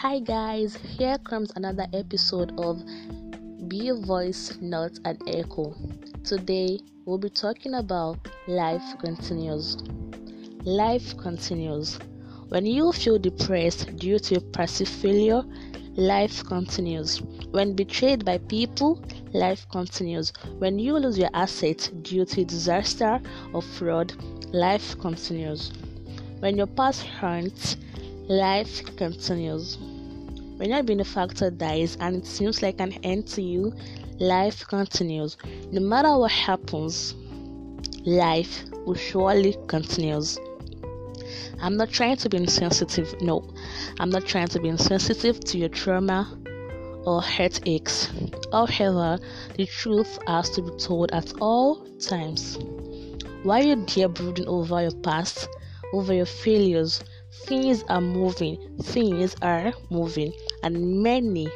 [0.00, 2.82] Hi, guys, here comes another episode of
[3.68, 5.74] Be a Voice, Not an Echo.
[6.24, 8.16] Today, we'll be talking about
[8.48, 9.76] life continues.
[10.64, 11.98] Life continues.
[12.48, 15.42] When you feel depressed due to perceived failure,
[15.96, 17.20] life continues.
[17.50, 19.04] When betrayed by people,
[19.34, 20.32] life continues.
[20.60, 23.20] When you lose your assets due to disaster
[23.52, 24.14] or fraud,
[24.54, 25.72] life continues.
[26.38, 27.76] When your past hurts,
[28.30, 29.76] life continues.
[30.60, 33.72] When your benefactor dies and it seems like an end to you,
[34.18, 35.38] life continues.
[35.72, 37.14] No matter what happens,
[38.04, 40.38] life will surely continues.
[41.62, 43.22] I'm not trying to be insensitive.
[43.22, 43.54] No,
[44.00, 46.30] I'm not trying to be insensitive to your trauma
[47.06, 48.10] or heartaches.
[48.52, 49.18] However,
[49.56, 52.58] the truth has to be told at all times.
[53.44, 55.48] While you dare brooding over your past,
[55.94, 57.02] over your failures,
[57.46, 60.32] things are moving, things are moving,
[60.62, 61.48] and many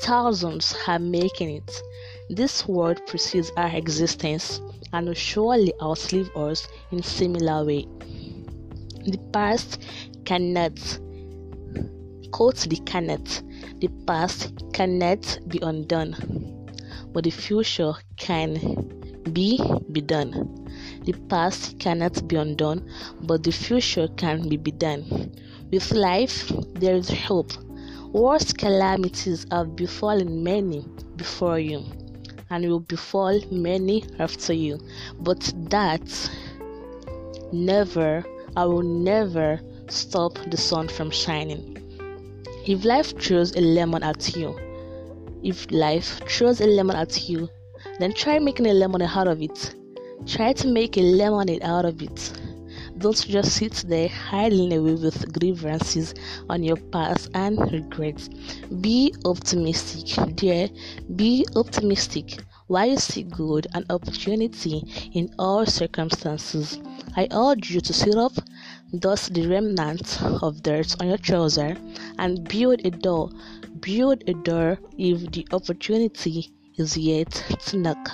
[0.00, 1.82] thousands are making it.
[2.30, 4.60] This world precedes our existence
[4.92, 7.86] and will surely outlive us in similar way.
[9.04, 9.82] The past
[10.24, 10.78] cannot
[12.30, 13.42] quote the cannot.
[13.78, 16.14] The past cannot be undone,
[17.12, 18.54] but the future can
[19.32, 19.60] be
[19.92, 20.66] be done.
[21.04, 22.88] The past cannot be undone,
[23.22, 25.32] but the future can be be done.
[25.70, 27.52] With life, there is hope.
[28.12, 30.82] Worst calamities have befallen many
[31.16, 31.84] before you,
[32.48, 34.80] and will befall many after you.
[35.20, 36.30] But that
[37.52, 38.24] never,
[38.56, 41.76] I will never stop the sun from shining.
[42.66, 44.58] If life throws a lemon at you,
[45.42, 47.48] if life throws a lemon at you,
[47.98, 49.74] then try making a lemonade out of it.
[50.26, 52.32] Try to make a lemonade out of it.
[52.98, 56.14] Don't just sit there hiding away with grievances
[56.50, 58.28] on your past and regrets.
[58.80, 60.68] Be optimistic, dear.
[61.14, 62.40] Be optimistic.
[62.66, 64.82] Why you see good and opportunity
[65.14, 66.78] in all circumstances.
[67.16, 68.32] I urge you to sit up,
[68.98, 71.76] dust the remnants of dirt on your trouser,
[72.18, 73.30] and build a door.
[73.80, 77.30] Build a door if the opportunity is yet
[77.66, 78.10] to knock.